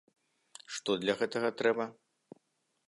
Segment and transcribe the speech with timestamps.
[0.77, 1.85] Што для гэтага трэба?